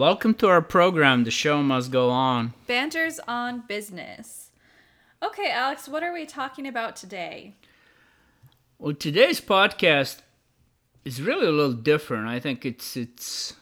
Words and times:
Welcome 0.00 0.32
to 0.36 0.48
our 0.48 0.62
program, 0.62 1.24
The 1.24 1.30
Show 1.30 1.62
Must 1.62 1.90
Go 1.90 2.08
On. 2.08 2.54
Banters 2.66 3.20
on 3.28 3.64
Business. 3.68 4.48
Okay, 5.22 5.50
Alex, 5.50 5.90
what 5.90 6.02
are 6.02 6.14
we 6.14 6.24
talking 6.24 6.66
about 6.66 6.96
today? 6.96 7.54
Well, 8.78 8.94
today's 8.94 9.42
podcast 9.42 10.22
is 11.04 11.20
really 11.20 11.46
a 11.46 11.52
little 11.52 11.74
different. 11.74 12.28
I 12.28 12.40
think 12.40 12.64
it's 12.64 12.96
it's 12.96 13.52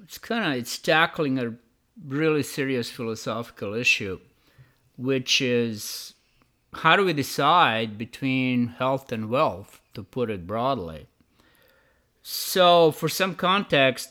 it's 0.00 0.18
kind 0.18 0.52
of 0.52 0.56
it's 0.56 0.78
tackling 0.78 1.40
a 1.40 1.56
really 2.06 2.44
serious 2.44 2.88
philosophical 2.88 3.74
issue, 3.74 4.20
which 4.96 5.40
is 5.40 6.14
how 6.72 6.94
do 6.94 7.04
we 7.04 7.12
decide 7.12 7.98
between 7.98 8.68
health 8.68 9.10
and 9.10 9.28
wealth, 9.28 9.80
to 9.94 10.04
put 10.04 10.30
it 10.30 10.46
broadly. 10.46 11.08
So, 12.22 12.92
for 12.92 13.08
some 13.08 13.34
context, 13.34 14.10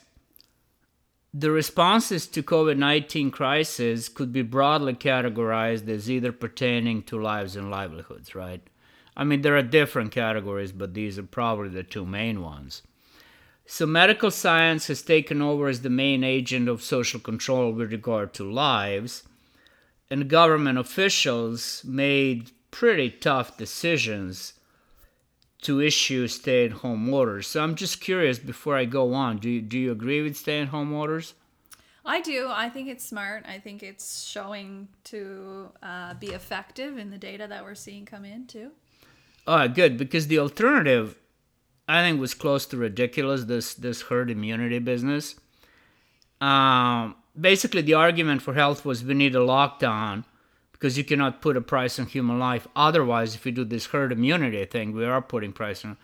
the 1.40 1.52
responses 1.52 2.26
to 2.26 2.42
COVID-19 2.42 3.32
crisis 3.32 4.10
could 4.10 4.34
be 4.34 4.42
broadly 4.42 4.96
categorized 4.96 5.88
as 5.88 6.10
either 6.10 6.32
pertaining 6.32 7.04
to 7.04 7.22
lives 7.22 7.56
and 7.56 7.70
livelihoods, 7.70 8.34
right? 8.34 8.62
I 9.16 9.24
mean, 9.24 9.44
there 9.44 9.56
are 9.56 9.62
different 9.62 10.12
categories, 10.12 10.72
but 10.72 10.96
these 10.96 11.20
are 11.20 11.24
probably 11.24 11.70
the 11.70 11.84
two 11.84 12.08
main 12.08 12.42
ones. 12.42 12.82
So, 13.68 13.86
medical 13.86 14.32
science 14.32 14.88
has 14.88 15.04
taken 15.04 15.42
over 15.44 15.68
as 15.68 15.82
the 15.82 15.92
main 15.92 16.24
agent 16.24 16.68
of 16.68 16.82
social 16.82 17.20
control 17.20 17.72
with 17.72 17.92
regard 17.92 18.34
to 18.36 18.52
lives, 18.52 19.22
and 20.10 20.30
government 20.30 20.80
officials 20.80 21.84
made 21.86 22.50
pretty 22.72 23.12
tough 23.12 23.58
decisions 23.58 24.54
to 25.62 25.82
issue 25.82 26.28
stay 26.28 26.66
at 26.66 26.72
home 26.72 27.12
orders. 27.14 27.48
So, 27.48 27.64
I'm 27.64 27.76
just 27.76 28.02
curious 28.02 28.40
before 28.40 28.76
I 28.76 28.86
go 28.86 29.14
on 29.14 29.38
do 29.38 29.50
you, 29.50 29.62
do 29.62 29.78
you 29.78 29.92
agree 29.92 30.22
with 30.22 30.38
stay 30.38 30.62
at 30.62 30.70
home 30.70 30.94
orders? 30.94 31.34
I 32.06 32.22
do. 32.22 32.48
I 32.50 32.70
think 32.70 32.88
it's 32.88 33.06
smart. 33.06 33.46
I 33.46 33.60
think 33.60 33.84
it's 33.84 34.24
showing 34.24 34.88
to 35.06 35.70
uh, 35.84 36.14
be 36.14 36.28
effective 36.28 36.98
in 36.98 37.10
the 37.10 37.18
data 37.18 37.48
that 37.50 37.66
we're 37.66 37.76
seeing 37.76 38.06
come 38.06 38.24
in, 38.24 38.48
too. 38.48 38.72
Oh, 39.46 39.68
good, 39.68 39.98
because 39.98 40.28
the 40.28 40.40
alternative 40.40 41.18
I 41.88 42.02
think 42.02 42.20
was 42.20 42.34
close 42.34 42.66
to 42.68 42.78
ridiculous. 42.78 43.46
This 43.46 43.74
this 43.74 44.04
herd 44.04 44.30
immunity 44.30 44.80
business. 44.80 45.36
Um, 46.42 47.16
basically, 47.40 47.82
the 47.82 47.94
argument 47.94 48.42
for 48.42 48.54
health 48.54 48.84
was 48.84 49.04
we 49.04 49.14
need 49.14 49.36
a 49.36 49.40
lockdown 49.40 50.26
because 50.78 50.98
you 50.98 51.04
cannot 51.04 51.42
put 51.42 51.58
a 51.58 51.62
price 51.62 51.98
on 52.00 52.06
human 52.06 52.38
life. 52.38 52.68
Otherwise, 52.76 53.34
if 53.34 53.46
you 53.46 53.52
do 53.52 53.66
this 53.66 53.88
herd 53.88 54.12
immunity 54.12 54.64
thing, 54.66 54.94
we 54.94 55.06
are 55.06 55.22
putting 55.22 55.52
price 55.52 55.84
on. 55.84 55.98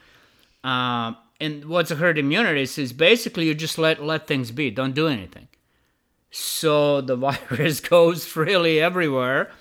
Um, 0.64 1.18
and 1.40 1.66
what's 1.66 1.92
a 1.92 1.96
herd 1.96 2.18
immunity 2.18 2.62
is, 2.62 2.78
is 2.78 2.94
basically 2.94 3.46
you 3.46 3.54
just 3.54 3.78
let 3.78 4.04
let 4.04 4.28
things 4.28 4.52
be, 4.52 4.72
don't 4.72 4.96
do 4.96 5.08
anything. 5.08 5.48
So 6.32 7.02
the 7.10 7.16
virus 7.16 7.80
goes 7.96 8.26
freely 8.26 8.80
everywhere. 8.80 9.52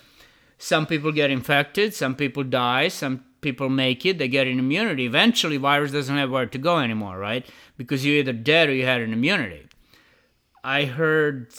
Some 0.57 0.87
people 0.87 1.11
get 1.11 1.29
infected, 1.29 1.93
some 1.93 2.15
people 2.15 2.43
die, 2.43 2.87
some 2.87 3.25
people 3.41 3.69
make 3.69 4.05
it, 4.05 4.17
they 4.17 4.29
get 4.29 4.47
an 4.47 4.59
immunity. 4.59 5.05
Eventually, 5.05 5.57
virus 5.57 5.91
doesn't 5.91 6.15
have 6.15 6.31
where 6.31 6.45
to 6.45 6.57
go 6.57 6.79
anymore, 6.79 7.17
right? 7.17 7.45
Because 7.77 8.05
you're 8.05 8.19
either 8.19 8.33
dead 8.33 8.69
or 8.69 8.73
you 8.73 8.85
had 8.85 9.01
an 9.01 9.11
immunity. 9.11 9.67
I 10.63 10.85
heard 10.85 11.53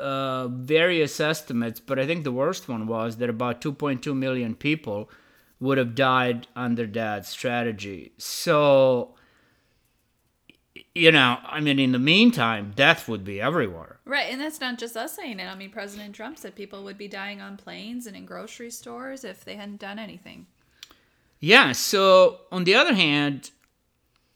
uh, 0.00 0.48
various 0.48 1.20
estimates, 1.20 1.80
but 1.80 1.98
I 1.98 2.06
think 2.06 2.24
the 2.24 2.32
worst 2.32 2.68
one 2.68 2.86
was 2.86 3.16
that 3.18 3.30
about 3.30 3.60
2.2 3.60 4.16
million 4.16 4.54
people 4.54 5.10
would 5.60 5.78
have 5.78 5.94
died 5.94 6.46
under 6.56 6.86
that 6.86 7.26
strategy. 7.26 8.12
So, 8.16 9.14
you 10.94 11.12
know, 11.12 11.38
I 11.44 11.60
mean, 11.60 11.78
in 11.78 11.92
the 11.92 11.98
meantime, 11.98 12.72
death 12.74 13.08
would 13.08 13.24
be 13.24 13.40
everywhere. 13.40 14.00
Right, 14.04 14.32
and 14.32 14.40
that's 14.40 14.60
not 14.60 14.78
just 14.78 14.96
us 14.96 15.14
saying 15.14 15.38
it. 15.38 15.46
I 15.46 15.54
mean, 15.54 15.70
President 15.70 16.14
Trump 16.14 16.38
said 16.38 16.56
people 16.56 16.82
would 16.84 16.98
be 16.98 17.08
dying 17.08 17.40
on 17.40 17.56
planes 17.56 18.06
and 18.06 18.16
in 18.16 18.24
grocery 18.24 18.70
stores 18.70 19.22
if 19.22 19.44
they 19.44 19.56
hadn't 19.56 19.80
done 19.80 19.98
anything. 19.98 20.46
Yeah, 21.38 21.72
so 21.72 22.40
on 22.50 22.64
the 22.64 22.74
other 22.74 22.94
hand, 22.94 23.50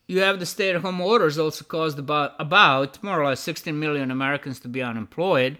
you 0.07 0.21
have 0.21 0.39
the 0.39 0.47
stay 0.47 0.71
at 0.71 0.83
home 0.83 1.01
orders 1.01 1.39
also 1.39 1.65
caused 1.65 1.99
about, 1.99 2.33
about 2.39 3.03
more 3.03 3.21
or 3.21 3.27
less 3.27 3.41
16 3.41 3.79
million 3.79 4.11
Americans 4.11 4.61
to 4.61 4.69
be 4.69 4.83
unemployed, 4.83 5.59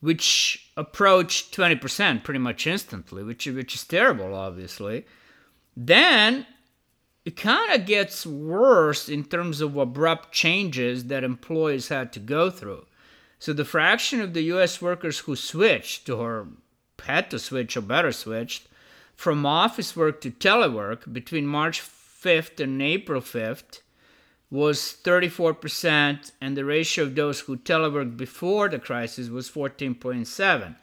which 0.00 0.70
approached 0.76 1.56
20% 1.56 2.22
pretty 2.22 2.38
much 2.38 2.66
instantly, 2.66 3.22
which, 3.22 3.46
which 3.46 3.74
is 3.74 3.84
terrible, 3.84 4.34
obviously. 4.34 5.04
Then 5.76 6.46
it 7.24 7.36
kind 7.36 7.72
of 7.72 7.86
gets 7.86 8.26
worse 8.26 9.08
in 9.08 9.24
terms 9.24 9.60
of 9.60 9.76
abrupt 9.76 10.30
changes 10.30 11.06
that 11.06 11.24
employees 11.24 11.88
had 11.88 12.12
to 12.12 12.20
go 12.20 12.50
through. 12.50 12.86
So 13.38 13.52
the 13.52 13.64
fraction 13.64 14.20
of 14.20 14.34
the 14.34 14.42
US 14.54 14.80
workers 14.80 15.20
who 15.20 15.34
switched 15.34 16.08
or 16.08 16.48
had 17.02 17.30
to 17.30 17.38
switch 17.38 17.76
or 17.76 17.80
better 17.80 18.12
switched 18.12 18.68
from 19.16 19.46
office 19.46 19.96
work 19.96 20.20
to 20.20 20.30
telework 20.30 21.12
between 21.12 21.46
March 21.46 21.80
5th 22.24 22.60
and 22.60 22.80
April 22.80 23.20
5th 23.20 23.80
was 24.50 24.96
34%, 25.02 26.32
and 26.40 26.56
the 26.56 26.64
ratio 26.64 27.04
of 27.04 27.14
those 27.14 27.40
who 27.40 27.56
teleworked 27.56 28.16
before 28.16 28.68
the 28.68 28.78
crisis 28.78 29.28
was 29.28 29.50
14.7. 29.50 30.76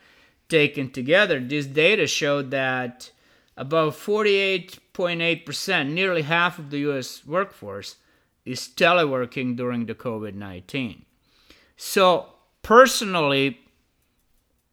Taken 0.50 0.91
together, 0.91 1.40
this 1.40 1.66
data 1.66 2.06
showed 2.07 2.52
that 2.52 3.12
about 3.56 3.94
48.8%, 3.94 5.90
nearly 5.90 6.24
half 6.24 6.59
of 6.59 6.69
the 6.69 6.79
US 6.90 7.25
workforce, 7.25 7.96
is 8.44 8.68
teleworking 8.68 9.56
during 9.56 9.85
the 9.85 9.96
COVID 9.96 10.34
19. 10.34 11.06
So, 11.78 12.34
personally, 12.62 13.59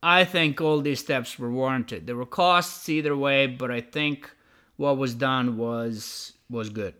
I 0.03 0.25
think 0.25 0.61
all 0.61 0.81
these 0.81 1.01
steps 1.01 1.39
were 1.39 1.51
warranted. 1.51 2.07
There 2.07 2.17
were 2.17 2.27
costs 2.27 2.89
either 2.89 3.17
way, 3.17 3.47
but 3.47 3.71
I 3.71 3.81
think 3.81 4.31
what 4.79 4.97
was 4.97 5.13
done 5.15 5.59
was 5.59 6.33
was 6.49 6.71
good. 6.71 6.95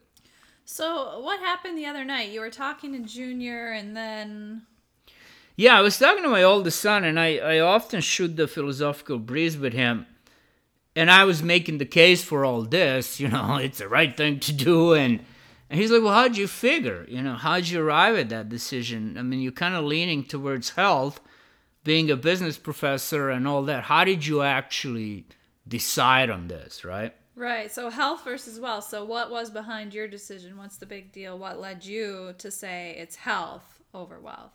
So, 0.67 1.21
what 1.21 1.41
happened 1.41 1.79
the 1.79 1.87
other 1.87 2.05
night? 2.05 2.31
You 2.31 2.41
were 2.41 2.51
talking 2.51 2.93
to 2.93 2.99
Junior 2.99 3.73
and 3.73 3.97
then 3.97 4.67
Yeah, 5.57 5.79
I 5.79 5.81
was 5.81 5.99
talking 5.99 6.23
to 6.23 6.29
my 6.29 6.43
oldest 6.43 6.79
son 6.79 7.05
and 7.05 7.19
I, 7.19 7.39
I 7.39 7.61
often 7.61 8.03
shoot 8.03 8.37
the 8.37 8.47
philosophical 8.47 9.19
breeze 9.19 9.57
with 9.57 9.73
him. 9.73 10.07
And 10.95 11.11
I 11.11 11.25
was 11.25 11.43
making 11.43 11.79
the 11.79 11.87
case 11.87 12.23
for 12.23 12.45
all 12.45 12.63
this, 12.63 13.19
you 13.19 13.29
know, 13.29 13.57
it's 13.63 13.79
the 13.79 13.89
right 13.89 14.15
thing 14.15 14.41
to 14.41 14.53
do 14.53 14.93
and 14.93 15.25
and 15.71 15.79
he's 15.81 15.91
like, 15.91 16.03
Well, 16.03 16.15
how'd 16.15 16.37
you 16.37 16.49
figure? 16.49 17.07
You 17.09 17.23
know, 17.23 17.35
how'd 17.35 17.69
you 17.69 17.81
arrive 17.81 18.17
at 18.17 18.29
that 18.29 18.51
decision? 18.51 19.17
I 19.17 19.23
mean, 19.23 19.41
you're 19.41 19.53
kind 19.53 19.75
of 19.75 19.85
leaning 19.85 20.25
towards 20.25 20.71
health 20.71 21.21
being 21.85 22.11
a 22.11 22.17
business 22.17 22.59
professor 22.59 23.31
and 23.31 23.49
all 23.49 23.63
that, 23.63 23.85
how 23.85 24.05
did 24.05 24.27
you 24.27 24.43
actually 24.43 25.25
decide 25.67 26.29
on 26.29 26.49
this, 26.49 26.85
right? 26.85 27.15
Right. 27.39 27.71
So 27.71 27.89
health 27.89 28.25
versus 28.25 28.59
wealth. 28.59 28.89
So 28.89 29.05
what 29.05 29.31
was 29.31 29.49
behind 29.49 29.95
your 29.95 30.09
decision? 30.09 30.59
What's 30.59 30.79
the 30.79 30.87
big 30.87 31.13
deal? 31.13 31.39
What 31.39 31.61
led 31.61 31.85
you 31.85 32.35
to 32.39 32.51
say 32.51 32.97
it's 32.99 33.15
health 33.15 33.81
over 33.95 34.19
wealth? 34.19 34.51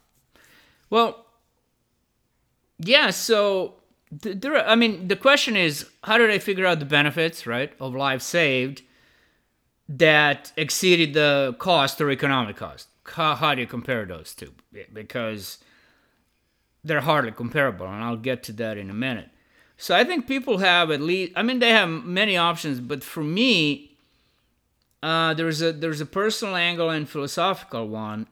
Well, 0.89 1.25
yeah. 2.79 3.11
So 3.11 3.75
there. 4.11 4.67
I 4.67 4.75
mean, 4.75 5.07
the 5.07 5.15
question 5.15 5.55
is, 5.55 5.85
how 6.03 6.17
did 6.17 6.29
I 6.29 6.39
figure 6.39 6.65
out 6.65 6.79
the 6.79 6.85
benefits, 6.85 7.47
right, 7.47 7.71
of 7.79 7.95
life 7.95 8.21
saved 8.21 8.81
that 9.87 10.51
exceeded 10.57 11.13
the 11.13 11.55
cost 11.59 12.01
or 12.01 12.11
economic 12.11 12.57
cost? 12.57 12.89
How, 13.05 13.35
how 13.35 13.55
do 13.55 13.61
you 13.61 13.67
compare 13.67 14.05
those 14.05 14.35
two? 14.35 14.51
Because 14.91 15.59
they're 16.83 16.99
hardly 16.99 17.31
comparable, 17.31 17.87
and 17.87 18.03
I'll 18.03 18.17
get 18.17 18.43
to 18.43 18.51
that 18.53 18.77
in 18.77 18.89
a 18.89 18.93
minute. 18.93 19.29
So 19.77 19.95
I 19.95 20.03
think 20.03 20.27
people 20.27 20.59
have 20.59 20.91
at 20.91 21.01
least, 21.01 21.33
I 21.35 21.43
mean, 21.43 21.59
they 21.59 21.71
have 21.71 21.89
many 21.89 22.37
options, 22.37 22.79
but 22.79 23.03
for 23.03 23.23
me, 23.23 23.97
uh, 25.01 25.33
there's 25.33 25.61
a 25.61 25.73
there's 25.73 25.99
a 25.99 26.05
personal 26.05 26.55
angle 26.55 26.89
and 26.89 27.09
philosophical 27.09 27.89
one. 27.89 28.27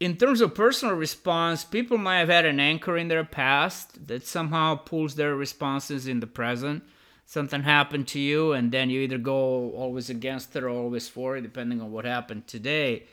In 0.00 0.16
terms 0.16 0.40
of 0.40 0.54
personal 0.54 0.94
response, 0.94 1.64
people 1.64 1.98
might 1.98 2.18
have 2.18 2.30
had 2.30 2.46
an 2.46 2.58
anchor 2.58 2.96
in 2.96 3.08
their 3.08 3.24
past 3.24 4.06
that 4.08 4.26
somehow 4.26 4.76
pulls 4.76 5.14
their 5.14 5.36
responses 5.36 6.06
in 6.06 6.20
the 6.20 6.26
present. 6.26 6.82
Something 7.26 7.62
happened 7.62 8.08
to 8.08 8.18
you, 8.18 8.52
and 8.52 8.72
then 8.72 8.90
you 8.90 9.00
either 9.00 9.18
go 9.18 9.70
always 9.72 10.10
against 10.10 10.56
it 10.56 10.64
or 10.64 10.70
always 10.70 11.08
for 11.08 11.36
it, 11.36 11.42
depending 11.42 11.80
on 11.80 11.92
what 11.92 12.04
happened 12.04 12.46
today. 12.46 13.04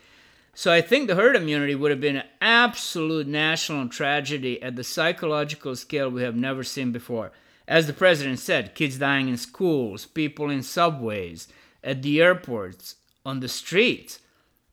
So 0.53 0.71
I 0.71 0.81
think 0.81 1.07
the 1.07 1.15
herd 1.15 1.35
immunity 1.35 1.75
would 1.75 1.91
have 1.91 2.01
been 2.01 2.17
an 2.17 2.27
absolute 2.41 3.27
national 3.27 3.87
tragedy 3.87 4.61
at 4.61 4.75
the 4.75 4.83
psychological 4.83 5.75
scale 5.75 6.09
we 6.09 6.23
have 6.23 6.35
never 6.35 6.63
seen 6.63 6.91
before. 6.91 7.31
As 7.67 7.87
the 7.87 7.93
president 7.93 8.39
said, 8.39 8.75
kids 8.75 8.97
dying 8.97 9.29
in 9.29 9.37
schools, 9.37 10.05
people 10.05 10.49
in 10.49 10.61
subways, 10.61 11.47
at 11.83 12.01
the 12.01 12.21
airports, 12.21 12.95
on 13.25 13.39
the 13.39 13.47
streets. 13.47 14.19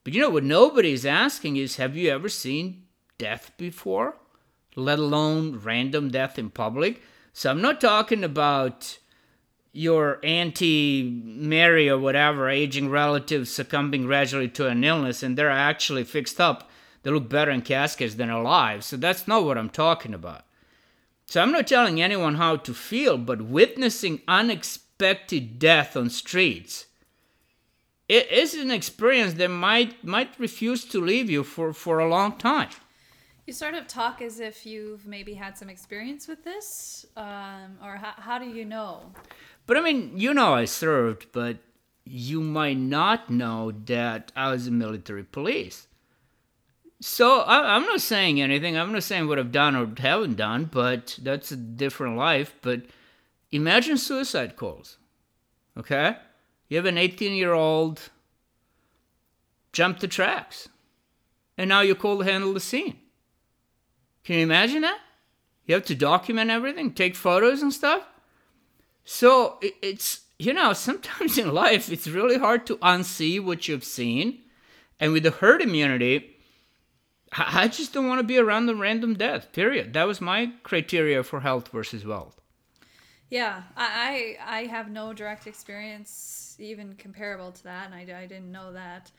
But 0.02 0.14
you 0.14 0.20
know 0.20 0.30
what 0.30 0.44
nobody 0.44 0.92
is 0.92 1.06
asking 1.06 1.56
is 1.56 1.76
have 1.76 1.96
you 1.96 2.10
ever 2.10 2.28
seen 2.28 2.84
death 3.19 3.52
before? 3.56 4.16
Let 4.75 4.98
alone 4.98 5.60
random 5.62 6.10
death 6.10 6.38
in 6.38 6.50
public? 6.50 7.02
So 7.32 7.50
I'm 7.50 7.62
not 7.62 7.80
talking 7.80 8.25
about 8.25 8.98
your 9.78 10.19
auntie 10.25 11.22
Mary 11.25 11.88
or 11.88 11.98
whatever, 11.98 12.48
aging 12.48 12.90
relative 12.90 13.48
succumbing 13.48 14.02
gradually 14.06 14.48
to 14.48 14.66
an 14.66 14.82
illness, 14.82 15.22
and 15.22 15.36
they're 15.36 15.50
actually 15.50 16.04
fixed 16.04 16.40
up. 16.40 16.69
they 17.02 17.10
look 17.10 17.28
better 17.28 17.50
in 17.50 17.62
caskets 17.62 18.16
than 18.16 18.30
alive. 18.30 18.82
So 18.82 18.96
that's 18.96 19.28
not 19.28 19.44
what 19.44 19.56
I'm 19.56 19.70
talking 19.70 20.14
about. 20.14 20.44
So 21.26 21.40
I'm 21.40 21.52
not 21.52 21.66
telling 21.66 22.02
anyone 22.02 22.34
how 22.34 22.56
to 22.56 22.75
feel, 22.75 23.16
but 23.19 23.42
witnessing 23.42 24.22
unexpected 24.26 25.58
death 25.58 25.96
on 25.96 26.10
streets 26.10 26.86
it 28.08 28.30
is 28.32 28.54
an 28.54 28.70
experience 28.70 29.34
that 29.34 29.48
might 29.48 30.02
might 30.02 30.38
refuse 30.38 30.84
to 30.86 31.00
leave 31.00 31.28
you 31.28 31.44
for, 31.44 31.72
for 31.72 31.98
a 31.98 32.08
long 32.08 32.36
time. 32.38 32.70
You 33.49 33.55
sort 33.55 33.73
of 33.73 33.89
talk 33.89 34.21
as 34.21 34.41
if 34.41 34.67
you've 34.67 35.06
maybe 35.06 35.33
had 35.33 35.56
some 35.56 35.71
experience 35.71 36.29
with 36.29 36.45
this, 36.45 37.06
um, 37.17 37.79
or 37.83 37.97
how, 37.97 38.12
how 38.19 38.39
do 38.39 38.45
you 38.45 38.67
know? 38.67 39.11
But 39.65 39.79
I 39.79 39.81
mean, 39.81 40.12
you 40.17 40.35
know, 40.35 40.53
I 40.53 40.67
served, 40.67 41.29
but 41.33 41.56
you 42.05 42.43
might 42.43 42.77
not 42.77 43.31
know 43.31 43.73
that 43.87 44.33
I 44.37 44.50
was 44.50 44.67
in 44.67 44.77
military 44.77 45.25
police. 45.25 45.87
So 47.00 47.41
I, 47.41 47.75
I'm 47.75 47.87
not 47.87 48.03
saying 48.03 48.39
anything. 48.39 48.77
I'm 48.77 48.93
not 48.93 49.03
saying 49.03 49.29
what 49.29 49.39
I've 49.39 49.50
done 49.50 49.75
or 49.75 49.91
haven't 49.99 50.37
done, 50.37 50.67
but 50.67 51.19
that's 51.23 51.50
a 51.50 51.56
different 51.56 52.19
life. 52.19 52.55
But 52.61 52.83
imagine 53.50 53.97
suicide 53.97 54.56
calls, 54.56 54.99
okay? 55.75 56.19
You 56.69 56.77
have 56.77 56.85
an 56.85 56.99
18 56.99 57.33
year 57.33 57.55
old 57.55 58.11
jump 59.73 60.00
the 60.00 60.06
tracks, 60.06 60.69
and 61.56 61.71
now 61.71 61.81
you're 61.81 61.95
called 61.95 62.27
to 62.27 62.31
handle 62.31 62.53
the 62.53 62.61
scene. 62.61 62.99
Can 64.28 64.36
you 64.36 64.42
imagine 64.42 64.82
that? 64.82 65.00
You 65.64 65.75
have 65.75 65.86
to 65.86 65.94
document 65.94 66.50
everything, 66.50 66.92
take 66.92 67.16
photos 67.16 67.62
and 67.62 67.72
stuff. 67.72 68.02
So 69.06 69.58
it's, 69.62 70.20
you 70.38 70.52
know, 70.52 70.75
sometimes 70.75 71.38
in 71.38 71.54
life 71.54 71.90
it's 71.90 72.06
really 72.06 72.36
hard 72.36 72.66
to 72.66 72.76
unsee 72.76 73.42
what 73.42 73.69
you've 73.69 73.84
seen. 73.84 74.40
And 75.00 75.14
with 75.14 75.22
the 75.22 75.30
herd 75.30 75.62
immunity, 75.62 76.36
I 77.32 77.69
just 77.69 77.94
don't 77.94 78.06
want 78.06 78.19
to 78.19 78.22
be 78.22 78.36
around 78.36 78.66
the 78.66 78.76
random 78.76 79.14
death, 79.14 79.50
period. 79.52 79.94
That 79.94 80.06
was 80.06 80.20
my 80.20 80.52
criteria 80.62 81.22
for 81.22 81.40
health 81.40 81.69
versus 81.69 82.04
wealth. 82.04 82.38
Yeah, 83.30 83.62
I, 83.78 84.36
I, 84.46 84.58
I 84.58 84.64
have 84.66 84.90
no 84.90 85.14
direct 85.14 85.46
experience 85.46 86.54
even 86.58 86.96
comparable 86.96 87.50
to 87.52 87.64
that, 87.64 87.90
and 87.90 87.94
I, 87.94 88.00
I 88.20 88.26
didn't 88.26 88.52
know 88.52 88.75
that. 88.75 89.10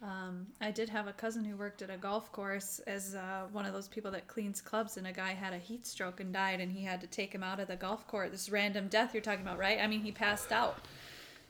Um, 0.00 0.46
I 0.60 0.70
did 0.70 0.88
have 0.90 1.08
a 1.08 1.12
cousin 1.12 1.44
who 1.44 1.56
worked 1.56 1.82
at 1.82 1.90
a 1.90 1.96
golf 1.96 2.30
course 2.30 2.78
as 2.86 3.16
uh, 3.16 3.46
one 3.50 3.66
of 3.66 3.72
those 3.72 3.88
people 3.88 4.12
that 4.12 4.28
cleans 4.28 4.60
clubs, 4.60 4.96
and 4.96 5.06
a 5.06 5.12
guy 5.12 5.32
had 5.32 5.52
a 5.52 5.58
heat 5.58 5.86
stroke 5.86 6.20
and 6.20 6.32
died, 6.32 6.60
and 6.60 6.70
he 6.70 6.84
had 6.84 7.00
to 7.00 7.08
take 7.08 7.34
him 7.34 7.42
out 7.42 7.58
of 7.58 7.66
the 7.66 7.74
golf 7.74 8.06
course. 8.06 8.30
This 8.30 8.48
random 8.48 8.86
death 8.86 9.12
you're 9.12 9.22
talking 9.22 9.42
about, 9.42 9.58
right? 9.58 9.80
I 9.80 9.88
mean, 9.88 10.00
he 10.00 10.12
passed 10.12 10.52
out. 10.52 10.78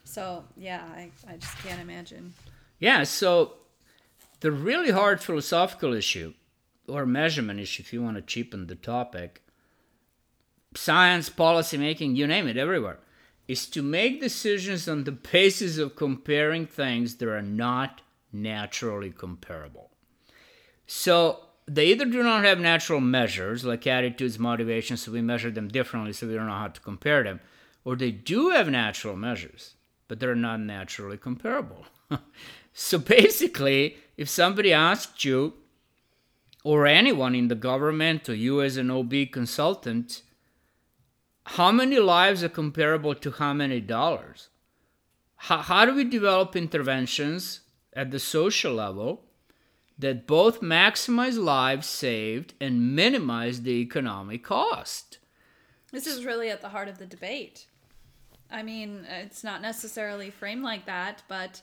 So, 0.05 0.45
yeah, 0.57 0.83
I, 0.95 1.11
I 1.29 1.37
just 1.37 1.57
can't 1.59 1.81
imagine. 1.81 2.33
Yeah, 2.79 3.05
so 3.05 3.55
the 4.41 4.51
really 4.51 4.93
hard 4.93 5.21
philosophical 5.21 5.93
issue, 5.93 6.33
or 6.89 7.05
measurement 7.05 7.61
issue, 7.61 7.83
if 7.83 7.93
you 7.93 8.03
want 8.03 8.17
to 8.17 8.23
cheapen 8.23 8.67
the 8.67 8.77
topic, 8.77 9.43
science, 10.75 11.29
policy 11.29 11.77
making, 11.77 12.17
you 12.17 12.27
name 12.27 12.49
it, 12.49 12.57
everywhere, 12.57 12.99
is 13.47 13.67
to 13.67 13.83
make 13.83 14.23
decisions 14.23 14.89
on 14.89 15.05
the 15.05 15.13
basis 15.33 15.77
of 15.77 15.97
comparing 15.97 16.67
things 16.67 17.17
that 17.17 17.29
are 17.29 17.43
not 17.43 18.01
naturally 18.33 19.11
comparable. 19.11 19.91
So 20.87 21.41
they 21.67 21.87
either 21.89 22.07
do 22.07 22.23
not 22.23 22.45
have 22.45 22.59
natural 22.59 23.01
measures 23.01 23.65
like 23.65 23.87
attitudes, 23.87 24.39
motivations, 24.39 25.03
so 25.03 25.13
we 25.13 25.21
measure 25.21 25.51
them 25.51 25.69
differently, 25.69 26.13
so 26.13 26.27
we 26.27 26.35
don't 26.35 26.47
know 26.47 26.53
how 26.53 26.69
to 26.69 26.81
compare 26.81 27.23
them, 27.23 27.41
or 27.85 27.95
they 27.95 28.11
do 28.11 28.51
have 28.51 28.71
natural 28.71 29.17
measures, 29.17 29.75
but 30.09 30.19
they're 30.19 30.35
not 30.35 30.61
naturally 30.61 31.19
comparable. 31.19 31.85
so 32.73 32.99
basically, 32.99 33.99
if 34.17 34.29
somebody 34.29 34.73
asked 34.73 35.25
you, 35.25 35.55
or 36.65 36.87
anyone 36.87 37.35
in 37.35 37.49
the 37.49 37.55
government, 37.55 38.29
or 38.29 38.35
you 38.35 38.63
as 38.63 38.77
an 38.77 38.91
OB 38.91 39.13
consultant, 39.31 40.23
how 41.45 41.71
many 41.71 41.99
lives 41.99 42.43
are 42.43 42.49
comparable 42.49 43.15
to 43.15 43.31
how 43.31 43.53
many 43.53 43.81
dollars? 43.81 44.49
How, 45.37 45.59
how 45.59 45.85
do 45.85 45.95
we 45.95 46.05
develop 46.05 46.57
interventions 46.57 47.61
at 47.99 48.13
the 48.13 48.21
social 48.21 48.73
level 48.73 49.25
that 49.99 50.25
both 50.25 50.61
maximize 50.61 51.37
lives 51.37 51.89
saved 51.89 52.55
and 52.61 52.95
minimize 52.95 53.63
the 53.63 53.73
economic 53.73 54.45
cost? 54.45 55.19
This 55.91 56.07
is 56.07 56.25
really 56.25 56.49
at 56.49 56.61
the 56.61 56.69
heart 56.69 56.87
of 56.87 56.99
the 56.99 57.07
debate. 57.07 57.67
I 58.53 58.63
mean, 58.63 59.05
it's 59.11 59.43
not 59.43 59.61
necessarily 59.61 60.31
framed 60.31 60.63
like 60.63 60.87
that, 60.87 61.25
but 61.27 61.61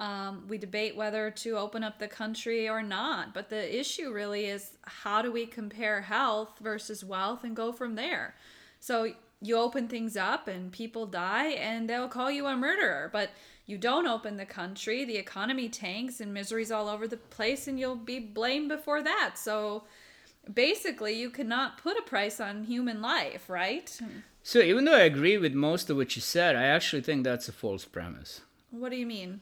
um, 0.00 0.44
we 0.48 0.58
debate 0.58 0.96
whether 0.96 1.30
to 1.30 1.56
open 1.56 1.84
up 1.84 2.00
the 2.00 2.08
country 2.08 2.68
or 2.68 2.82
not. 2.82 3.32
But 3.32 3.48
the 3.48 3.78
issue 3.78 4.12
really 4.12 4.46
is 4.46 4.72
how 4.82 5.22
do 5.22 5.30
we 5.30 5.46
compare 5.46 6.00
health 6.00 6.58
versus 6.60 7.04
wealth 7.04 7.44
and 7.44 7.54
go 7.54 7.70
from 7.70 7.94
there? 7.94 8.34
So 8.80 9.14
you 9.40 9.56
open 9.56 9.86
things 9.86 10.16
up 10.16 10.48
and 10.48 10.72
people 10.72 11.06
die 11.06 11.50
and 11.50 11.88
they'll 11.88 12.08
call 12.08 12.30
you 12.30 12.46
a 12.46 12.56
murderer. 12.56 13.08
But 13.12 13.30
you 13.66 13.76
don't 13.76 14.06
open 14.06 14.36
the 14.36 14.46
country, 14.46 15.04
the 15.04 15.16
economy 15.16 15.68
tanks 15.68 16.20
and 16.20 16.32
misery's 16.32 16.70
all 16.70 16.88
over 16.88 17.08
the 17.08 17.16
place 17.16 17.66
and 17.66 17.78
you'll 17.78 17.96
be 17.96 18.20
blamed 18.20 18.68
before 18.68 19.02
that. 19.02 19.34
So 19.36 19.84
basically, 20.52 21.14
you 21.14 21.30
cannot 21.30 21.78
put 21.78 21.98
a 21.98 22.02
price 22.02 22.38
on 22.40 22.64
human 22.64 23.02
life, 23.02 23.50
right? 23.50 24.00
So 24.42 24.60
even 24.60 24.84
though 24.84 24.94
I 24.94 25.00
agree 25.00 25.36
with 25.36 25.54
most 25.54 25.90
of 25.90 25.96
what 25.96 26.14
you 26.14 26.22
said, 26.22 26.54
I 26.54 26.64
actually 26.64 27.02
think 27.02 27.24
that's 27.24 27.48
a 27.48 27.52
false 27.52 27.84
premise. 27.84 28.42
What 28.70 28.90
do 28.90 28.96
you 28.96 29.06
mean? 29.06 29.40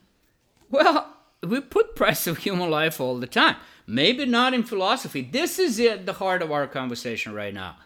Well, 0.71 1.15
we 1.43 1.61
put 1.61 1.95
price 1.95 2.27
of 2.27 2.39
human 2.39 2.71
life 2.71 3.01
all 3.01 3.19
the 3.19 3.27
time. 3.27 3.57
Maybe 3.87 4.25
not 4.25 4.55
in 4.55 4.63
philosophy. 4.63 5.21
This 5.21 5.59
is 5.59 5.79
at 5.81 6.07
the 6.07 6.15
heart 6.15 6.41
of 6.41 6.51
our 6.51 6.67
conversation 6.67 7.35
right 7.35 7.53
now. 7.53 7.77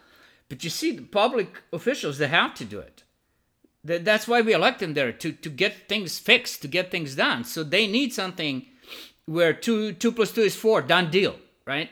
But 0.47 0.63
you 0.63 0.69
see, 0.69 0.91
the 0.91 1.03
public 1.03 1.61
officials, 1.73 2.17
they 2.17 2.27
have 2.27 2.53
to 2.55 2.65
do 2.65 2.79
it. 2.79 3.03
That's 3.89 4.27
why 4.27 4.41
we 4.41 4.53
elect 4.53 4.79
them 4.79 4.93
there, 4.93 5.11
to, 5.11 5.31
to 5.31 5.49
get 5.49 5.89
things 5.89 6.19
fixed, 6.19 6.61
to 6.61 6.67
get 6.67 6.91
things 6.91 7.15
done. 7.15 7.43
So 7.43 7.63
they 7.63 7.87
need 7.87 8.13
something 8.13 8.65
where 9.25 9.53
two, 9.53 9.93
two 9.93 10.11
plus 10.11 10.31
two 10.31 10.41
is 10.41 10.55
four, 10.55 10.81
done 10.81 11.09
deal, 11.09 11.35
right? 11.65 11.89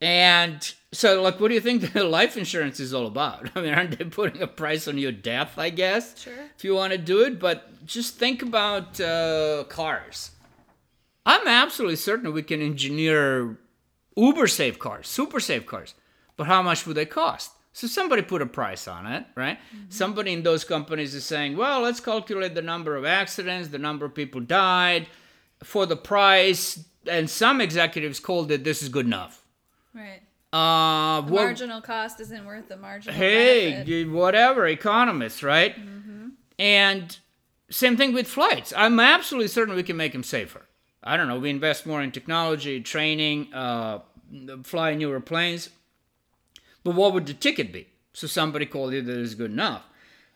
And 0.00 0.72
so, 0.92 1.22
like, 1.22 1.38
what 1.40 1.48
do 1.48 1.54
you 1.54 1.60
think 1.60 1.92
the 1.92 2.04
life 2.04 2.36
insurance 2.36 2.80
is 2.80 2.92
all 2.92 3.06
about? 3.06 3.50
I 3.56 3.60
mean, 3.60 3.74
aren't 3.74 3.98
they 3.98 4.04
putting 4.04 4.42
a 4.42 4.46
price 4.46 4.88
on 4.88 4.98
your 4.98 5.12
death, 5.12 5.58
I 5.58 5.70
guess? 5.70 6.20
Sure. 6.20 6.32
If 6.56 6.64
you 6.64 6.74
want 6.74 6.92
to 6.92 6.98
do 6.98 7.22
it, 7.22 7.38
but 7.38 7.86
just 7.86 8.16
think 8.16 8.42
about 8.42 9.00
uh, 9.00 9.64
cars. 9.68 10.32
I'm 11.26 11.46
absolutely 11.46 11.96
certain 11.96 12.32
we 12.32 12.42
can 12.42 12.62
engineer 12.62 13.58
uber 14.16 14.46
safe 14.46 14.78
cars, 14.78 15.06
super 15.06 15.38
safe 15.38 15.66
cars. 15.66 15.94
But 16.36 16.46
how 16.46 16.62
much 16.62 16.86
would 16.86 16.96
they 16.96 17.06
cost? 17.06 17.52
So 17.80 17.86
somebody 17.86 18.20
put 18.20 18.42
a 18.42 18.46
price 18.46 18.86
on 18.86 19.06
it, 19.06 19.24
right? 19.34 19.56
Mm-hmm. 19.56 19.84
Somebody 19.88 20.34
in 20.34 20.42
those 20.42 20.64
companies 20.64 21.14
is 21.14 21.24
saying, 21.24 21.56
well, 21.56 21.80
let's 21.80 21.98
calculate 21.98 22.54
the 22.54 22.60
number 22.60 22.94
of 22.94 23.06
accidents, 23.06 23.68
the 23.68 23.78
number 23.78 24.04
of 24.04 24.14
people 24.14 24.42
died 24.42 25.06
for 25.64 25.86
the 25.86 25.96
price. 25.96 26.84
And 27.06 27.30
some 27.30 27.58
executives 27.58 28.20
called 28.20 28.52
it 28.52 28.64
this 28.64 28.82
is 28.82 28.90
good 28.90 29.06
enough. 29.06 29.42
Right. 29.94 30.20
Uh, 30.52 31.22
the 31.22 31.32
marginal 31.32 31.80
cost 31.80 32.20
isn't 32.20 32.44
worth 32.44 32.68
the 32.68 32.76
marginal 32.76 33.14
hey, 33.14 33.70
benefit. 33.70 34.10
whatever, 34.10 34.66
economists, 34.66 35.42
right? 35.42 35.74
Mm-hmm. 35.74 36.28
And 36.58 37.16
same 37.70 37.96
thing 37.96 38.12
with 38.12 38.28
flights. 38.28 38.74
I'm 38.76 39.00
absolutely 39.00 39.48
certain 39.48 39.74
we 39.74 39.84
can 39.84 39.96
make 39.96 40.12
them 40.12 40.22
safer. 40.22 40.66
I 41.02 41.16
don't 41.16 41.28
know. 41.28 41.38
We 41.38 41.48
invest 41.48 41.86
more 41.86 42.02
in 42.02 42.12
technology, 42.12 42.82
training, 42.82 43.54
uh, 43.54 44.00
fly 44.64 44.92
newer 44.92 45.20
planes 45.20 45.70
but 46.84 46.94
what 46.94 47.12
would 47.12 47.26
the 47.26 47.34
ticket 47.34 47.72
be? 47.72 47.88
So 48.12 48.26
somebody 48.26 48.66
called 48.66 48.92
you 48.92 49.02
that 49.02 49.16
is 49.16 49.34
good 49.34 49.50
enough. 49.50 49.84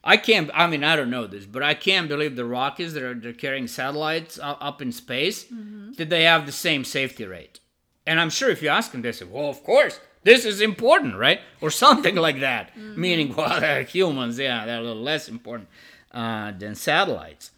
I 0.04 0.18
can't. 0.18 0.50
I 0.52 0.66
mean, 0.66 0.84
I 0.84 0.96
don't 0.96 1.10
know 1.10 1.26
this, 1.26 1.46
but 1.46 1.62
I 1.62 1.72
can't 1.72 2.08
believe 2.08 2.36
the 2.36 2.44
rockets 2.44 2.92
that 2.92 3.02
are 3.02 3.14
they're 3.14 3.32
carrying 3.32 3.66
satellites 3.66 4.38
up 4.42 4.82
in 4.82 4.92
space 4.92 5.44
mm-hmm. 5.44 5.92
that 5.92 6.10
they 6.10 6.24
have 6.24 6.44
the 6.44 6.52
same 6.52 6.84
safety 6.84 7.24
rate. 7.24 7.60
And 8.06 8.20
I'm 8.20 8.28
sure 8.28 8.50
if 8.50 8.62
you 8.62 8.68
ask 8.68 8.92
them, 8.92 9.00
they 9.00 9.12
say, 9.12 9.24
"Well, 9.24 9.48
of 9.48 9.64
course, 9.64 9.98
this 10.22 10.44
is 10.44 10.60
important, 10.60 11.16
right?" 11.16 11.40
Or 11.62 11.70
something 11.70 12.16
like 12.16 12.40
that. 12.40 12.74
Mm-hmm. 12.76 13.00
Meaning, 13.00 13.34
well, 13.36 13.58
they're 13.58 13.82
humans. 13.82 14.38
Yeah, 14.38 14.66
they're 14.66 14.78
a 14.78 14.82
little 14.82 15.02
less 15.02 15.26
important 15.28 15.68
uh, 16.12 16.52
than 16.52 16.74
satellites. 16.74 17.50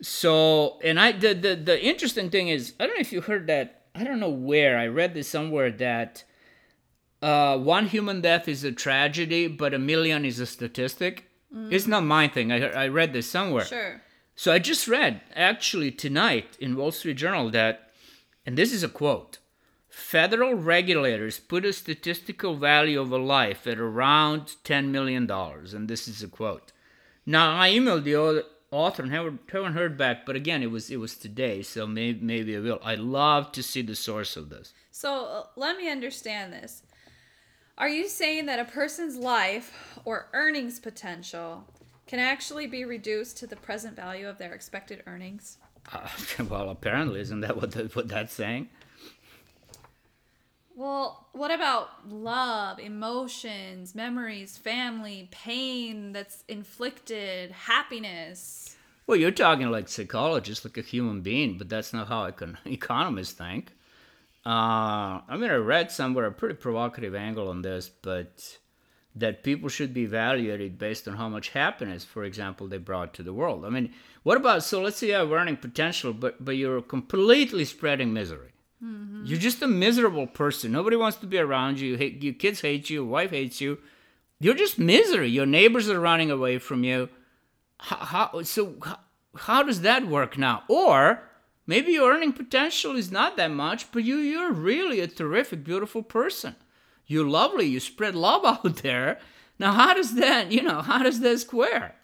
So, 0.00 0.80
and 0.82 0.98
I 0.98 1.12
the, 1.12 1.34
the 1.34 1.54
the 1.54 1.84
interesting 1.84 2.30
thing 2.30 2.48
is, 2.48 2.72
I 2.80 2.86
don't 2.86 2.96
know 2.96 3.00
if 3.00 3.12
you 3.12 3.20
heard 3.20 3.46
that. 3.48 3.82
I 3.94 4.02
don't 4.04 4.18
know 4.18 4.30
where 4.30 4.78
I 4.78 4.86
read 4.86 5.12
this 5.12 5.28
somewhere 5.28 5.70
that 5.70 6.24
uh, 7.22 7.56
one 7.58 7.86
human 7.86 8.20
death 8.20 8.48
is 8.48 8.64
a 8.64 8.72
tragedy, 8.72 9.46
but 9.46 9.72
a 9.72 9.78
million 9.78 10.24
is 10.24 10.40
a 10.40 10.46
statistic. 10.46 11.30
Mm. 11.54 11.72
It's 11.72 11.86
not 11.86 12.04
my 12.04 12.28
thing. 12.28 12.50
I, 12.52 12.84
I 12.84 12.88
read 12.88 13.12
this 13.12 13.30
somewhere. 13.30 13.64
Sure. 13.64 14.02
So 14.34 14.52
I 14.52 14.58
just 14.58 14.88
read 14.88 15.20
actually 15.34 15.90
tonight 15.90 16.56
in 16.58 16.76
Wall 16.76 16.90
Street 16.90 17.16
Journal 17.16 17.50
that, 17.50 17.90
and 18.44 18.56
this 18.56 18.72
is 18.72 18.82
a 18.82 18.88
quote 18.88 19.38
federal 19.88 20.54
regulators 20.54 21.38
put 21.38 21.66
a 21.66 21.72
statistical 21.72 22.56
value 22.56 22.98
of 22.98 23.12
a 23.12 23.18
life 23.18 23.66
at 23.66 23.78
around 23.78 24.54
$10 24.64 24.88
million. 24.88 25.30
And 25.30 25.86
this 25.86 26.08
is 26.08 26.22
a 26.22 26.28
quote. 26.28 26.72
Now, 27.26 27.60
I 27.60 27.70
emailed 27.72 28.04
the 28.04 28.46
author 28.72 29.02
and 29.02 29.12
haven't, 29.12 29.40
haven't 29.52 29.74
heard 29.74 29.98
back. 29.98 30.24
But 30.26 30.34
again, 30.34 30.62
it 30.62 30.70
was 30.70 30.90
it 30.90 30.96
was 30.96 31.16
today, 31.16 31.62
so 31.62 31.86
maybe 31.86 32.18
maybe 32.20 32.56
I 32.56 32.60
will. 32.60 32.80
I'd 32.82 32.98
love 32.98 33.52
to 33.52 33.62
see 33.62 33.82
the 33.82 33.94
source 33.94 34.36
of 34.36 34.48
this. 34.48 34.72
So 34.90 35.26
uh, 35.26 35.44
let 35.56 35.76
me 35.76 35.88
understand 35.90 36.52
this. 36.52 36.82
Are 37.78 37.88
you 37.88 38.08
saying 38.08 38.46
that 38.46 38.58
a 38.58 38.64
person's 38.64 39.16
life 39.16 39.98
or 40.04 40.28
earnings 40.34 40.78
potential 40.78 41.64
can 42.06 42.18
actually 42.18 42.66
be 42.66 42.84
reduced 42.84 43.38
to 43.38 43.46
the 43.46 43.56
present 43.56 43.96
value 43.96 44.28
of 44.28 44.38
their 44.38 44.52
expected 44.52 45.02
earnings? 45.06 45.56
Uh, 45.92 46.08
well, 46.50 46.68
apparently, 46.68 47.20
isn't 47.20 47.40
that 47.40 47.56
what 47.56 47.72
the, 47.72 47.84
what 47.94 48.08
that's 48.08 48.34
saying? 48.34 48.68
Well, 50.74 51.28
what 51.32 51.50
about 51.50 52.08
love, 52.08 52.78
emotions, 52.78 53.94
memories, 53.94 54.56
family, 54.58 55.28
pain 55.30 56.12
that's 56.12 56.44
inflicted, 56.48 57.50
happiness? 57.52 58.76
Well, 59.06 59.18
you're 59.18 59.30
talking 59.30 59.70
like 59.70 59.88
psychologists, 59.88 60.64
like 60.64 60.76
a 60.76 60.82
human 60.82 61.20
being, 61.22 61.58
but 61.58 61.68
that's 61.68 61.92
not 61.92 62.08
how 62.08 62.30
econ- 62.30 62.56
economists 62.66 63.32
think. 63.32 63.72
Uh, 64.44 65.22
I 65.28 65.36
mean, 65.36 65.50
I 65.50 65.54
read 65.54 65.92
somewhere 65.92 66.26
a 66.26 66.32
pretty 66.32 66.56
provocative 66.56 67.14
angle 67.14 67.48
on 67.48 67.62
this, 67.62 67.88
but 67.88 68.58
that 69.14 69.42
people 69.42 69.68
should 69.68 69.92
be 69.92 70.02
evaluated 70.02 70.78
based 70.78 71.06
on 71.06 71.16
how 71.16 71.28
much 71.28 71.50
happiness, 71.50 72.04
for 72.04 72.24
example, 72.24 72.66
they 72.66 72.78
brought 72.78 73.14
to 73.14 73.22
the 73.22 73.32
world. 73.32 73.64
I 73.64 73.68
mean, 73.68 73.92
what 74.22 74.36
about 74.36 74.64
so? 74.64 74.80
Let's 74.80 74.96
say 74.96 75.08
you 75.08 75.14
have 75.14 75.30
earning 75.30 75.58
potential, 75.58 76.12
but 76.12 76.44
but 76.44 76.56
you're 76.56 76.82
completely 76.82 77.64
spreading 77.64 78.12
misery. 78.12 78.52
Mm-hmm. 78.82 79.26
You're 79.26 79.38
just 79.38 79.62
a 79.62 79.68
miserable 79.68 80.26
person. 80.26 80.72
Nobody 80.72 80.96
wants 80.96 81.18
to 81.18 81.26
be 81.26 81.38
around 81.38 81.78
you. 81.78 81.96
Hate, 81.96 82.22
your 82.22 82.34
kids 82.34 82.62
hate 82.62 82.90
you. 82.90 83.02
Your 83.02 83.10
wife 83.10 83.30
hates 83.30 83.60
you. 83.60 83.78
You're 84.40 84.54
just 84.54 84.78
misery. 84.78 85.28
Your 85.28 85.46
neighbors 85.46 85.88
are 85.88 86.00
running 86.00 86.30
away 86.32 86.58
from 86.58 86.82
you. 86.82 87.08
How, 87.78 87.96
how 87.96 88.42
so? 88.42 88.74
How, 88.82 88.98
how 89.36 89.62
does 89.62 89.82
that 89.82 90.06
work 90.06 90.36
now? 90.36 90.64
Or 90.68 91.22
maybe 91.72 91.92
your 91.92 92.12
earning 92.12 92.34
potential 92.34 92.96
is 92.96 93.10
not 93.10 93.38
that 93.38 93.50
much, 93.50 93.90
but 93.92 94.04
you 94.04 94.16
you're 94.16 94.52
really 94.52 95.00
a 95.00 95.06
terrific, 95.06 95.64
beautiful 95.64 96.02
person. 96.02 96.54
You're 97.06 97.26
lovely. 97.40 97.66
You 97.66 97.80
spread 97.80 98.14
love 98.14 98.44
out 98.52 98.76
there. 98.82 99.18
Now, 99.58 99.72
how 99.72 99.94
does 99.94 100.14
that? 100.16 100.52
You 100.52 100.62
know, 100.62 100.82
how 100.82 101.02
does 101.02 101.20
that 101.20 101.38
square? 101.40 101.94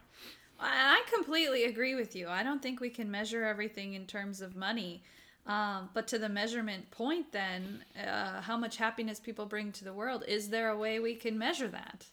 I 0.58 1.02
completely 1.14 1.64
agree 1.64 1.94
with 1.94 2.16
you. 2.16 2.28
I 2.28 2.42
don't 2.42 2.62
think 2.62 2.80
we 2.80 2.88
can 2.88 3.10
measure 3.10 3.44
everything 3.44 3.92
in 3.92 4.06
terms 4.06 4.40
of 4.40 4.56
money. 4.56 5.02
Um, 5.46 5.90
but 5.94 6.08
to 6.08 6.18
the 6.18 6.28
measurement 6.28 6.90
point, 6.90 7.32
then, 7.32 7.84
uh, 8.06 8.40
how 8.40 8.56
much 8.56 8.76
happiness 8.76 9.20
people 9.20 9.46
bring 9.46 9.72
to 9.72 9.84
the 9.84 9.94
world, 9.94 10.24
is 10.26 10.48
there 10.48 10.70
a 10.70 10.76
way 10.76 10.98
we 10.98 11.14
can 11.14 11.38
measure 11.38 11.68
that? 11.68 12.06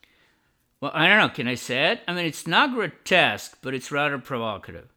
Well, 0.81 0.91
I 0.93 1.07
don't 1.07 1.19
know. 1.19 1.29
Can 1.29 1.47
I 1.47 1.55
say 1.55 1.91
it? 1.91 2.01
I 2.07 2.13
mean, 2.13 2.25
it's 2.25 2.47
not 2.47 2.73
grotesque, 2.73 3.57
but 3.61 3.73
it's 3.73 3.91
rather 3.91 4.17
provocative. 4.19 4.94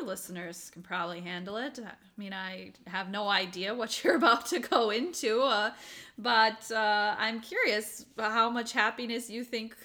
Our 0.00 0.06
listeners 0.06 0.70
can 0.72 0.82
probably 0.82 1.20
handle 1.20 1.56
it. 1.56 1.78
I 1.78 1.92
mean, 2.16 2.32
I 2.32 2.72
have 2.86 3.10
no 3.10 3.28
idea 3.28 3.74
what 3.74 4.02
you're 4.04 4.16
about 4.16 4.46
to 4.46 4.58
go 4.58 4.90
into, 4.90 5.42
uh, 5.42 5.70
but 6.18 6.70
uh, 6.70 7.14
I'm 7.18 7.40
curious 7.40 8.06
how 8.18 8.50
much 8.50 8.72
happiness 8.72 9.28
you 9.28 9.44
think 9.44 9.76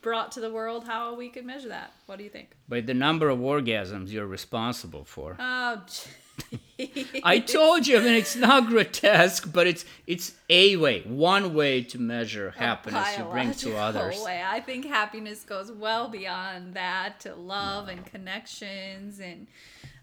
brought 0.00 0.30
to 0.32 0.40
the 0.40 0.52
world, 0.52 0.84
how 0.86 1.14
we 1.14 1.28
could 1.28 1.44
measure 1.44 1.68
that. 1.68 1.92
What 2.06 2.18
do 2.18 2.24
you 2.24 2.30
think? 2.30 2.56
By 2.68 2.80
the 2.80 2.94
number 2.94 3.28
of 3.28 3.40
orgasms 3.40 4.10
you're 4.10 4.26
responsible 4.26 5.04
for. 5.04 5.36
Oh, 5.38 5.82
I 7.24 7.38
told 7.38 7.86
you. 7.86 7.98
I 7.98 8.00
mean, 8.00 8.14
it's 8.14 8.36
not 8.36 8.68
grotesque, 8.68 9.50
but 9.52 9.66
it's 9.66 9.84
it's 10.06 10.34
a 10.48 10.76
way, 10.76 11.02
one 11.02 11.54
way 11.54 11.82
to 11.82 11.98
measure 11.98 12.52
happiness 12.56 13.18
you 13.18 13.24
bring 13.24 13.52
to 13.54 13.76
others. 13.76 14.20
Way. 14.22 14.44
I 14.46 14.60
think 14.60 14.84
happiness 14.84 15.42
goes 15.42 15.72
well 15.72 16.08
beyond 16.08 16.74
that 16.74 17.20
to 17.20 17.34
love 17.34 17.86
no. 17.86 17.92
and 17.92 18.06
connections 18.06 19.18
and. 19.18 19.46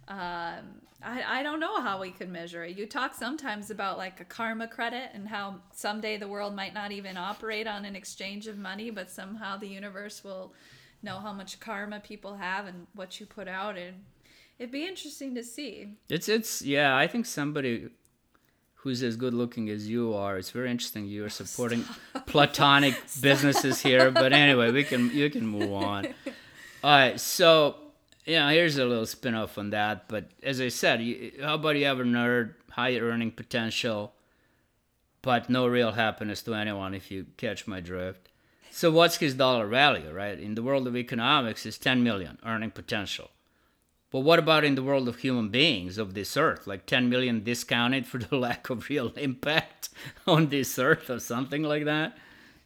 Um, 0.08 0.82
I, 1.02 1.40
I 1.40 1.44
don't 1.44 1.60
know 1.60 1.82
how 1.82 2.00
we 2.00 2.12
could 2.12 2.30
measure 2.30 2.64
it. 2.64 2.78
You 2.78 2.86
talk 2.86 3.14
sometimes 3.14 3.70
about 3.70 3.98
like 3.98 4.20
a 4.20 4.26
karma 4.26 4.68
credit 4.68 5.10
and 5.14 5.28
how 5.28 5.56
someday 5.74 6.18
the 6.18 6.28
world 6.28 6.56
might 6.56 6.74
not 6.74 6.92
even 6.92 7.18
operate 7.18 7.68
on 7.68 7.86
an 7.86 7.96
exchange 7.96 8.48
of 8.48 8.58
money, 8.58 8.90
but 8.90 9.10
somehow 9.10 9.58
the 9.58 9.68
universe 9.68 10.24
will 10.24 10.54
know 11.02 11.20
how 11.20 11.34
much 11.34 11.60
karma 11.60 12.00
people 12.00 12.36
have 12.36 12.66
and 12.66 12.88
what 12.96 13.20
you 13.20 13.26
put 13.26 13.48
out 13.48 13.78
and 13.78 13.96
it'd 14.58 14.72
be 14.72 14.86
interesting 14.86 15.36
to 15.36 15.44
see. 15.44 15.90
It's 16.10 16.30
it's 16.30 16.62
yeah. 16.62 16.96
I 16.96 17.08
think 17.08 17.26
somebody 17.26 17.90
who's 18.76 19.02
as 19.02 19.16
good 19.16 19.34
looking 19.34 19.70
as 19.70 19.90
you 19.90 20.14
are. 20.14 20.38
It's 20.38 20.52
very 20.52 20.70
interesting. 20.70 21.06
You 21.06 21.26
are 21.26 21.30
supporting 21.44 21.84
Stop. 21.84 22.28
platonic 22.28 22.96
businesses 23.22 23.82
here, 23.82 24.12
but 24.12 24.34
anyway, 24.34 24.72
we 24.72 24.84
can 24.84 25.12
you 25.12 25.30
can 25.30 25.46
move 25.46 25.72
on. 25.72 26.08
All 26.84 26.92
right, 26.92 27.20
so 27.20 27.76
yeah, 28.26 28.50
here's 28.52 28.78
a 28.78 28.86
little 28.86 29.06
spin 29.06 29.36
off 29.36 29.58
on 29.58 29.70
that. 29.72 30.08
But 30.08 30.32
as 30.42 30.62
I 30.62 30.70
said, 30.70 31.02
you, 31.02 31.32
how 31.42 31.56
about 31.56 31.76
you 31.76 31.86
have 31.86 32.00
a 32.00 32.04
nerd, 32.04 32.54
high 32.72 32.98
earning 32.98 33.32
potential, 33.32 34.14
but 35.22 35.50
no 35.50 35.68
real 35.68 35.94
happiness 35.94 36.42
to 36.44 36.54
anyone 36.54 36.94
if 36.94 37.12
you 37.12 37.28
catch 37.38 37.68
my 37.68 37.80
drift. 37.80 38.30
So 38.72 38.90
what's 38.92 39.18
his 39.18 39.36
dollar 39.36 39.68
value, 39.68 40.12
right? 40.12 40.40
In 40.40 40.56
the 40.56 40.64
world 40.64 40.88
of 40.88 40.96
economics, 40.96 41.66
is 41.66 41.78
10 41.78 42.04
million 42.04 42.40
earning 42.46 42.72
potential. 42.72 43.30
But 44.10 44.20
what 44.20 44.40
about 44.40 44.64
in 44.64 44.76
the 44.76 44.84
world 44.84 45.08
of 45.08 45.18
human 45.18 45.50
beings 45.50 45.98
of 45.98 46.14
this 46.14 46.38
earth? 46.38 46.68
Like 46.68 46.86
10 46.86 47.10
million 47.10 47.44
discounted 47.44 48.06
for 48.08 48.20
the 48.20 48.36
lack 48.36 48.70
of 48.70 48.90
real 48.90 49.12
impact 49.16 49.90
on 50.26 50.48
this 50.48 50.80
earth 50.80 51.10
or 51.10 51.20
something 51.20 51.64
like 51.64 51.86
that? 51.86 52.18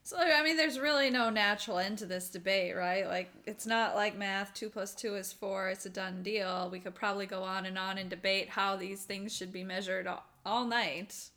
So, 0.07 0.15
I 0.17 0.41
mean, 0.41 0.55
there's 0.55 0.79
really 0.79 1.09
no 1.09 1.29
natural 1.29 1.79
end 1.79 1.97
to 1.97 2.05
this 2.05 2.29
debate, 2.29 2.77
right? 2.77 3.05
Like, 3.05 3.29
it's 3.45 3.65
not 3.65 3.93
like 3.93 4.17
math, 4.17 4.53
two 4.53 4.69
plus 4.69 4.95
two 4.95 5.15
is 5.15 5.33
four, 5.33 5.67
it's 5.67 5.85
a 5.85 5.89
done 5.89 6.23
deal. 6.23 6.69
We 6.71 6.79
could 6.79 6.95
probably 6.95 7.25
go 7.25 7.43
on 7.43 7.65
and 7.65 7.77
on 7.77 7.97
and 7.97 8.09
debate 8.09 8.47
how 8.47 8.77
these 8.77 9.03
things 9.03 9.35
should 9.35 9.51
be 9.51 9.65
measured 9.65 10.07
all, 10.07 10.23
all 10.45 10.63
night. 10.63 11.31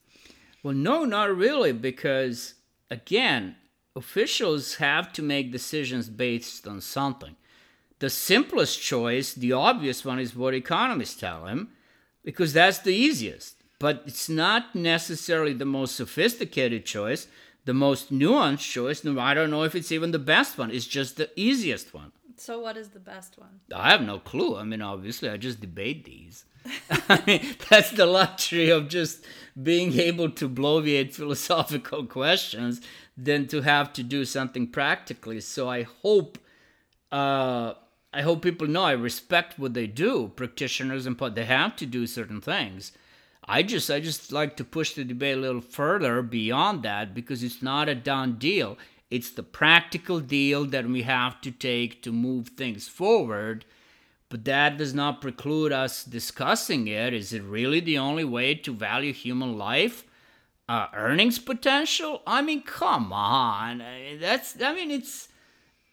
Well, 0.62 0.72
no, 0.72 1.04
not 1.04 1.36
really, 1.36 1.72
because 1.72 2.54
again, 2.92 3.56
officials 3.96 4.76
have 4.76 5.12
to 5.14 5.22
make 5.22 5.50
decisions 5.50 6.08
based 6.08 6.68
on 6.68 6.80
something. 6.80 7.34
The 7.98 8.08
simplest 8.08 8.80
choice, 8.80 9.34
the 9.34 9.50
obvious 9.50 10.04
one, 10.04 10.20
is 10.20 10.36
what 10.36 10.54
economists 10.54 11.16
tell 11.16 11.46
him, 11.46 11.70
because 12.22 12.52
that's 12.52 12.78
the 12.78 12.94
easiest. 12.94 13.56
But 13.80 14.04
it's 14.06 14.28
not 14.28 14.76
necessarily 14.76 15.54
the 15.54 15.64
most 15.64 15.96
sophisticated 15.96 16.84
choice, 16.84 17.26
the 17.64 17.74
most 17.74 18.12
nuanced 18.12 18.70
choice. 18.70 19.04
No, 19.04 19.18
I 19.20 19.34
don't 19.34 19.50
know 19.50 19.64
if 19.64 19.74
it's 19.74 19.92
even 19.92 20.10
the 20.10 20.18
best 20.18 20.58
one. 20.58 20.70
It's 20.70 20.86
just 20.86 21.16
the 21.16 21.30
easiest 21.36 21.92
one. 21.94 22.12
So, 22.36 22.58
what 22.58 22.76
is 22.76 22.88
the 22.88 23.00
best 23.00 23.38
one? 23.38 23.60
I 23.74 23.90
have 23.90 24.00
no 24.00 24.18
clue. 24.18 24.56
I 24.56 24.64
mean, 24.64 24.80
obviously, 24.80 25.28
I 25.28 25.36
just 25.36 25.60
debate 25.60 26.04
these. 26.04 26.46
I 26.90 27.22
mean, 27.26 27.56
that's 27.68 27.90
the 27.90 28.06
luxury 28.06 28.70
of 28.70 28.88
just 28.88 29.24
being 29.62 29.92
able 29.98 30.30
to 30.30 30.48
bloviate 30.48 31.12
philosophical 31.12 32.06
questions 32.18 32.80
than 33.16 33.46
to 33.48 33.60
have 33.60 33.92
to 33.92 34.02
do 34.02 34.24
something 34.24 34.66
practically. 34.68 35.40
So, 35.40 35.68
I 35.68 35.82
hope. 35.82 36.38
Uh, 37.12 37.74
I 38.12 38.22
hope 38.22 38.42
people 38.42 38.66
know 38.66 38.82
I 38.82 38.92
respect 38.92 39.58
what 39.58 39.74
they 39.74 39.86
do. 39.86 40.32
Practitioners 40.34 41.06
and 41.06 41.16
they 41.34 41.44
have 41.44 41.76
to 41.76 41.86
do 41.86 42.06
certain 42.06 42.40
things. 42.40 42.92
I 43.50 43.64
just 43.64 43.90
I 43.90 43.98
just 43.98 44.30
like 44.30 44.56
to 44.58 44.64
push 44.64 44.94
the 44.94 45.02
debate 45.02 45.36
a 45.36 45.40
little 45.40 45.60
further 45.60 46.22
beyond 46.22 46.84
that 46.84 47.12
because 47.14 47.42
it's 47.42 47.60
not 47.60 47.88
a 47.88 47.96
done 47.96 48.36
deal. 48.38 48.78
It's 49.10 49.30
the 49.30 49.42
practical 49.42 50.20
deal 50.20 50.64
that 50.66 50.86
we 50.86 51.02
have 51.02 51.40
to 51.40 51.50
take 51.50 52.00
to 52.04 52.12
move 52.12 52.50
things 52.50 52.86
forward. 52.86 53.64
But 54.28 54.44
that 54.44 54.78
does 54.78 54.94
not 54.94 55.20
preclude 55.20 55.72
us 55.72 56.04
discussing 56.04 56.86
it. 56.86 57.12
Is 57.12 57.32
it 57.32 57.42
really 57.42 57.80
the 57.80 57.98
only 57.98 58.22
way 58.22 58.54
to 58.54 58.72
value 58.72 59.12
human 59.12 59.58
life? 59.58 60.04
Uh, 60.68 60.86
earnings 60.94 61.40
potential? 61.40 62.22
I 62.28 62.42
mean, 62.42 62.62
come 62.62 63.12
on. 63.12 63.82
That's 64.20 64.62
I 64.62 64.72
mean, 64.76 64.92
it's 64.92 65.26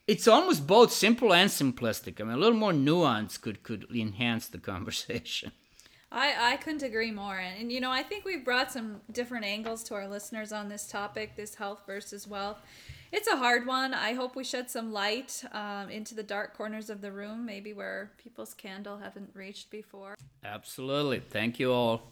it's 0.05 0.27
almost 0.27 0.67
both 0.67 0.91
simple 0.91 1.33
and 1.33 1.49
simplistic. 1.49 2.21
I 2.21 2.23
mean, 2.23 2.35
a 2.35 2.37
little 2.37 2.59
more 2.59 2.71
nuance 2.71 3.39
could 3.39 3.63
could 3.63 3.87
enhance 3.91 4.47
the 4.47 4.59
conversation. 4.73 5.53
I, 6.11 6.53
I 6.53 6.57
couldn't 6.57 6.83
agree 6.83 7.11
more. 7.11 7.37
And, 7.37 7.61
and, 7.61 7.71
you 7.71 7.81
know, 7.81 7.91
I 7.91 8.03
think 8.03 8.25
we've 8.25 8.45
brought 8.45 8.71
some 8.71 9.01
different 9.11 9.45
angles 9.45 9.83
to 9.85 9.95
our 9.95 10.07
listeners 10.07 10.51
on 10.51 10.69
this 10.69 10.87
topic 10.87 11.35
this 11.35 11.55
health 11.55 11.81
versus 11.85 12.27
wealth. 12.27 12.59
It's 13.11 13.27
a 13.27 13.37
hard 13.37 13.65
one. 13.65 13.93
I 13.93 14.13
hope 14.13 14.35
we 14.35 14.43
shed 14.43 14.69
some 14.69 14.91
light 14.91 15.43
um, 15.53 15.89
into 15.89 16.13
the 16.13 16.23
dark 16.23 16.57
corners 16.57 16.89
of 16.89 17.01
the 17.01 17.11
room, 17.11 17.45
maybe 17.45 17.73
where 17.73 18.11
people's 18.17 18.53
candle 18.53 18.97
haven't 18.97 19.29
reached 19.33 19.69
before. 19.69 20.15
Absolutely. 20.43 21.19
Thank 21.19 21.59
you 21.59 21.71
all. 21.71 22.03